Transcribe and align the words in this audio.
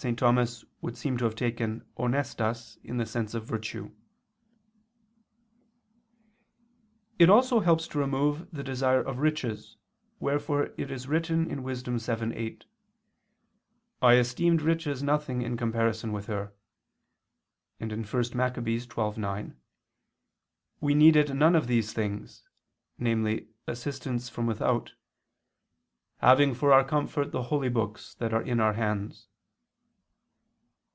_St. 0.02 0.18
Thomas 0.18 0.64
would 0.80 0.96
seem 0.96 1.18
to 1.18 1.24
have 1.26 1.34
taken 1.34 1.84
honestas 1.98 2.78
in 2.82 2.96
the 2.96 3.04
sense 3.04 3.34
of 3.34 3.44
virtue]. 3.44 3.90
It 7.18 7.28
also 7.28 7.60
helps 7.60 7.86
to 7.88 7.98
remove 7.98 8.50
the 8.50 8.62
desire 8.64 9.02
of 9.02 9.18
riches, 9.18 9.76
wherefore 10.18 10.70
it 10.78 10.90
is 10.90 11.06
written 11.06 11.62
(Wis. 11.62 11.82
7:8): 11.82 12.62
"I... 14.00 14.14
esteemed 14.16 14.62
riches 14.62 15.02
nothing 15.02 15.42
in 15.42 15.58
comparison 15.58 16.12
with 16.12 16.28
her," 16.28 16.54
and 17.78 17.90
(1 17.90 18.00
Macc. 18.32 18.54
12:9): 18.54 19.54
"We 20.80 20.94
needed 20.94 21.36
none 21.36 21.54
of 21.54 21.66
these 21.66 21.92
things," 21.92 22.42
namely 22.98 23.48
assistance 23.66 24.30
from 24.30 24.46
without, 24.46 24.94
"having 26.22 26.54
for 26.54 26.72
our 26.72 26.84
comfort 26.84 27.32
the 27.32 27.42
holy 27.52 27.68
books 27.68 28.14
that 28.14 28.32
are 28.32 28.42
in 28.42 28.60
our 28.60 28.72
hands." 28.72 29.26